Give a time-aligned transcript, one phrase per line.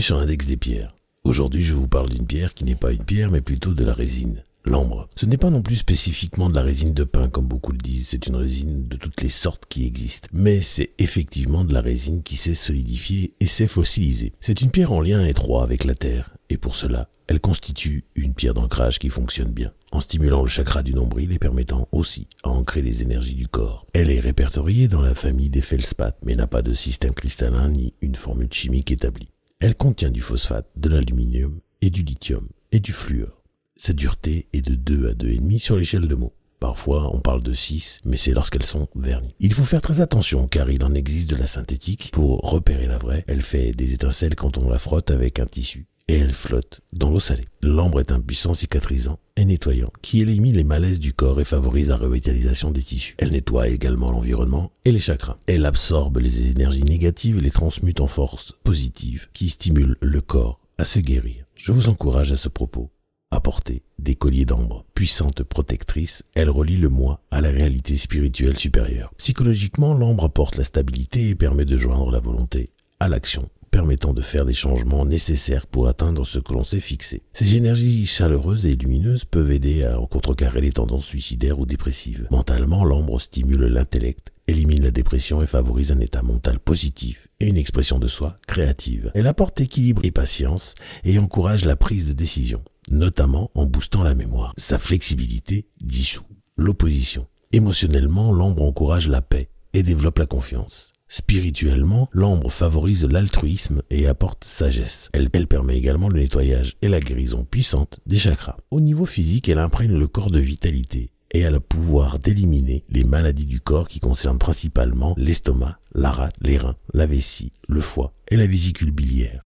[0.00, 0.96] Sur l'Index des pierres.
[1.24, 3.92] Aujourd'hui, je vous parle d'une pierre qui n'est pas une pierre, mais plutôt de la
[3.92, 4.42] résine.
[4.64, 5.10] L'ambre.
[5.14, 8.08] Ce n'est pas non plus spécifiquement de la résine de pin, comme beaucoup le disent,
[8.08, 10.26] c'est une résine de toutes les sortes qui existent.
[10.32, 14.32] Mais c'est effectivement de la résine qui s'est solidifiée et s'est fossilisée.
[14.40, 18.32] C'est une pierre en lien étroit avec la terre, et pour cela, elle constitue une
[18.32, 22.48] pierre d'ancrage qui fonctionne bien, en stimulant le chakra du nombril et permettant aussi à
[22.48, 23.86] ancrer les énergies du corps.
[23.92, 27.92] Elle est répertoriée dans la famille des feldspaths, mais n'a pas de système cristallin ni
[28.00, 29.28] une formule chimique établie.
[29.62, 33.42] Elle contient du phosphate, de l'aluminium et du lithium et du fluor.
[33.76, 36.32] Sa dureté est de 2 à 2,5 sur l'échelle de mots.
[36.60, 39.34] Parfois, on parle de 6, mais c'est lorsqu'elles sont vernies.
[39.38, 42.08] Il faut faire très attention car il en existe de la synthétique.
[42.10, 45.86] Pour repérer la vraie, elle fait des étincelles quand on la frotte avec un tissu
[46.10, 47.46] et elle flotte dans l'eau salée.
[47.62, 51.88] L'ambre est un puissant cicatrisant et nettoyant qui élimine les malaises du corps et favorise
[51.88, 53.14] la revitalisation des tissus.
[53.18, 55.36] Elle nettoie également l'environnement et les chakras.
[55.46, 60.60] Elle absorbe les énergies négatives et les transmute en forces positives qui stimulent le corps
[60.78, 61.44] à se guérir.
[61.54, 62.90] Je vous encourage à ce propos
[63.30, 64.84] apporter des colliers d'ambre.
[64.94, 69.12] Puissante protectrice, elle relie le moi à la réalité spirituelle supérieure.
[69.16, 74.22] Psychologiquement, l'ambre apporte la stabilité et permet de joindre la volonté à l'action permettant de
[74.22, 77.22] faire des changements nécessaires pour atteindre ce que l'on s'est fixé.
[77.32, 82.26] Ces énergies chaleureuses et lumineuses peuvent aider à contrecarrer les tendances suicidaires ou dépressives.
[82.30, 87.56] Mentalement, l'ambre stimule l'intellect, élimine la dépression et favorise un état mental positif et une
[87.56, 89.12] expression de soi créative.
[89.14, 90.74] Elle apporte équilibre et patience
[91.04, 94.52] et encourage la prise de décision notamment en boostant la mémoire.
[94.56, 97.26] Sa flexibilité dissout l'opposition.
[97.52, 100.89] Émotionnellement, l'ambre encourage la paix et développe la confiance.
[101.12, 105.08] Spirituellement, l'ambre favorise l'altruisme et apporte sagesse.
[105.12, 108.56] Elle, permet également le nettoyage et la guérison puissante des chakras.
[108.70, 113.02] Au niveau physique, elle imprègne le corps de vitalité et a le pouvoir d'éliminer les
[113.02, 118.14] maladies du corps qui concernent principalement l'estomac, la rate, les reins, la vessie, le foie
[118.28, 119.42] et la vésicule biliaire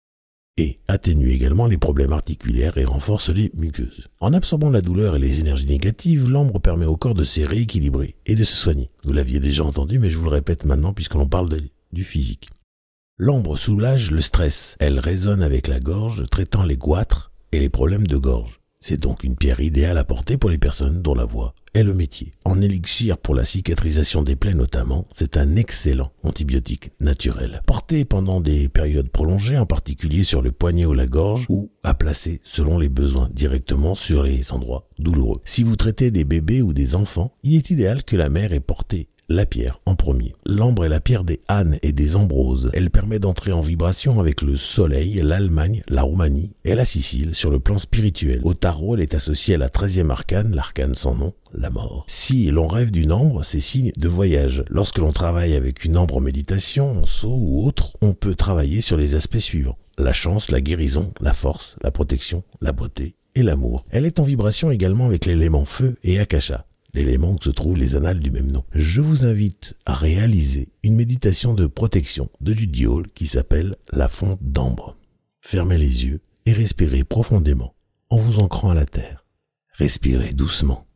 [0.56, 4.08] et atténue également les problèmes articulaires et renforce les muqueuses.
[4.20, 8.14] En absorbant la douleur et les énergies négatives, l'ambre permet au corps de se rééquilibrer
[8.26, 8.90] et de se soigner.
[9.02, 11.48] Vous l'aviez déjà entendu, mais je vous le répète maintenant puisque l'on parle
[11.92, 12.50] du physique.
[13.18, 14.76] L'ambre soulage le stress.
[14.80, 18.60] Elle résonne avec la gorge, traitant les goitres et les problèmes de gorge.
[18.86, 21.94] C'est donc une pierre idéale à porter pour les personnes dont la voix est le
[21.94, 22.32] métier.
[22.44, 27.62] En élixir pour la cicatrisation des plaies notamment, c'est un excellent antibiotique naturel.
[27.66, 31.94] Porté pendant des périodes prolongées, en particulier sur le poignet ou la gorge, ou à
[31.94, 35.40] placer selon les besoins directement sur les endroits douloureux.
[35.46, 38.60] Si vous traitez des bébés ou des enfants, il est idéal que la mère ait
[38.60, 40.34] porté la pierre en premier.
[40.44, 42.70] L'ambre est la pierre des ânes et des ambroses.
[42.72, 47.50] Elle permet d'entrer en vibration avec le soleil, l'Allemagne, la Roumanie et la Sicile sur
[47.50, 48.40] le plan spirituel.
[48.44, 52.04] Au tarot, elle est associée à la treizième arcane, l'arcane sans nom, la mort.
[52.06, 54.64] Si l'on rêve d'une ambre, c'est signe de voyage.
[54.68, 58.80] Lorsque l'on travaille avec une ambre en méditation, en saut ou autre, on peut travailler
[58.80, 59.78] sur les aspects suivants.
[59.98, 63.84] La chance, la guérison, la force, la protection, la beauté et l'amour.
[63.90, 67.96] Elle est en vibration également avec l'élément feu et akasha l'élément où se trouvent les
[67.96, 68.64] annales du même nom.
[68.72, 74.42] Je vous invite à réaliser une méditation de protection de Judiol qui s'appelle la fonte
[74.42, 74.96] d'ambre.
[75.40, 77.74] Fermez les yeux et respirez profondément
[78.10, 79.26] en vous ancrant à la terre.
[79.72, 80.86] Respirez doucement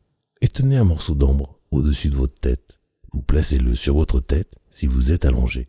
[0.40, 2.78] et tenez un morceau d'ambre au-dessus de votre tête.
[3.12, 5.68] Vous placez-le sur votre tête si vous êtes allongé.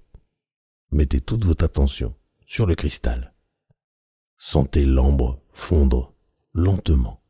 [0.91, 2.15] Mettez toute votre attention
[2.45, 3.33] sur le cristal.
[4.37, 6.13] Sentez l'ambre fondre
[6.53, 7.23] lentement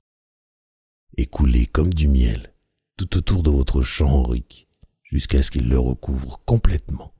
[1.18, 2.54] et couler comme du miel
[3.00, 4.68] tout autour de votre champ aurique,
[5.04, 7.14] jusqu'à ce qu'il le recouvre complètement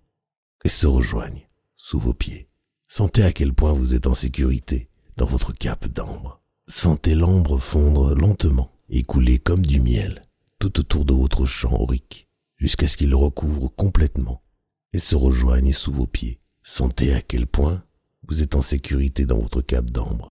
[0.66, 1.47] et se rejoigne
[1.78, 2.50] sous vos pieds.
[2.90, 6.41] Sentez à quel point vous êtes en sécurité dans votre cape d'ambre.
[6.67, 10.22] Sentez l'ambre fondre lentement et couler comme du miel
[10.59, 12.28] tout autour de votre champ aurique,
[12.58, 14.43] jusqu'à ce qu'il le recouvre complètement
[14.91, 16.41] et se rejoigne sous vos pieds.
[16.61, 17.85] Sentez à quel point
[18.28, 20.28] vous êtes en sécurité dans votre cape d'ambre,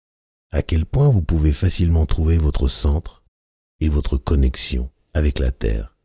[0.50, 3.22] à quel point vous pouvez facilement trouver votre centre
[3.78, 5.96] et votre connexion avec la Terre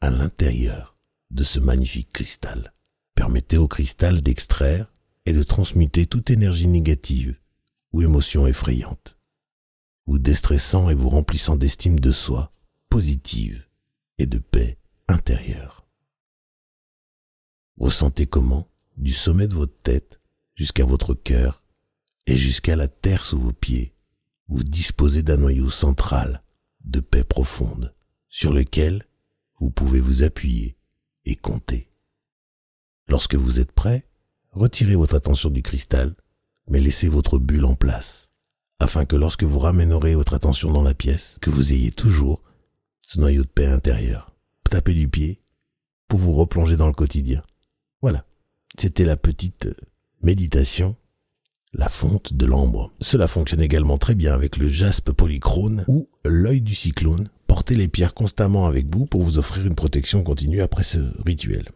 [0.00, 0.96] à l'intérieur
[1.30, 2.74] de ce magnifique cristal.
[3.14, 4.92] Permettez au cristal d'extraire
[5.26, 7.38] et de transmuter toute énergie négative
[7.92, 9.16] ou émotion effrayante,
[10.06, 12.52] vous déstressant et vous remplissant d'estime de soi
[12.88, 13.64] positive
[14.18, 14.76] et de paix
[15.06, 15.86] intérieure.
[17.76, 20.20] Ressentez comment, du sommet de votre tête
[20.56, 21.62] jusqu'à votre cœur
[22.26, 23.94] et jusqu'à la terre sous vos pieds,
[24.48, 26.42] vous disposez d'un noyau central
[26.80, 27.94] de paix profonde
[28.28, 29.04] sur lequel
[29.60, 30.76] vous pouvez vous appuyer
[31.24, 31.88] et compter.
[33.08, 34.06] Lorsque vous êtes prêt,
[34.50, 36.14] retirez votre attention du cristal,
[36.68, 38.30] mais laissez votre bulle en place,
[38.78, 42.42] afin que lorsque vous ramènerez votre attention dans la pièce, que vous ayez toujours
[43.00, 44.36] ce noyau de paix intérieur.
[44.68, 45.40] Tapez du pied
[46.08, 47.42] pour vous replonger dans le quotidien.
[48.02, 48.26] Voilà,
[48.78, 49.68] c'était la petite
[50.22, 50.96] méditation,
[51.72, 52.92] la fonte de l'ambre.
[53.00, 57.30] Cela fonctionne également très bien avec le jaspe polychrome ou l'œil du cyclone.
[57.74, 61.68] Les pierres constamment avec vous pour vous offrir une protection continue après ce rituel.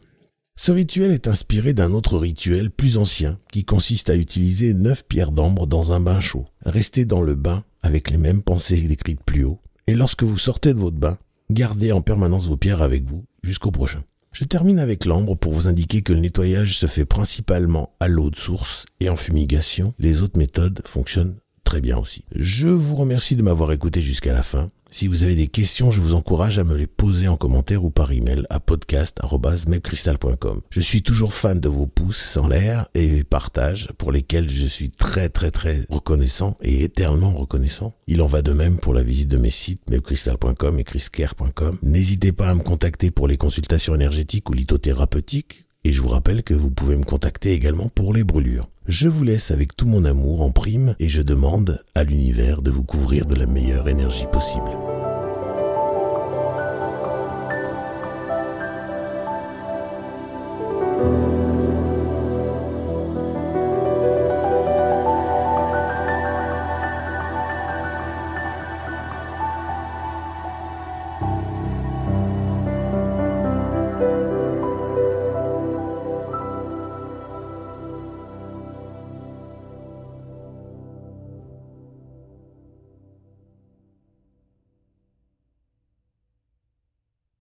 [0.57, 5.33] Ce rituel est inspiré d'un autre rituel plus ancien qui consiste à utiliser neuf pierres
[5.33, 6.47] d'ambre dans un bain chaud.
[6.65, 10.73] Restez dans le bain avec les mêmes pensées décrites plus haut et lorsque vous sortez
[10.73, 11.19] de votre bain,
[11.51, 14.03] gardez en permanence vos pierres avec vous jusqu'au prochain.
[14.33, 18.31] Je termine avec l'ambre pour vous indiquer que le nettoyage se fait principalement à l'eau
[18.31, 19.93] de source et en fumigation.
[19.99, 21.37] Les autres méthodes fonctionnent
[21.73, 22.27] très bien aussi.
[22.37, 24.71] Je vous remercie de m'avoir écouté jusqu'à la fin.
[24.91, 27.91] Si vous avez des questions, je vous encourage à me les poser en commentaire ou
[27.91, 30.61] par email à podcast.melcrystal.com.
[30.69, 34.91] Je suis toujours fan de vos pouces en l'air et partages pour lesquels je suis
[34.91, 37.95] très très très reconnaissant et éternellement reconnaissant.
[38.07, 41.79] Il en va de même pour la visite de mes sites melcrystal.com et chriscare.com.
[41.81, 46.43] N'hésitez pas à me contacter pour les consultations énergétiques ou lithothérapeutiques et je vous rappelle
[46.43, 48.69] que vous pouvez me contacter également pour les brûlures.
[48.87, 52.71] Je vous laisse avec tout mon amour en prime et je demande à l'univers de
[52.71, 54.71] vous couvrir de la meilleure énergie possible.